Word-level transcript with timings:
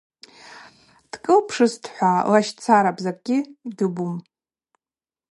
Дкӏылпшызтӏхӏва– 1.11 2.13
лащцарапӏ, 2.31 3.01
закӏгьи 3.05 3.37
гьибум. 3.77 4.15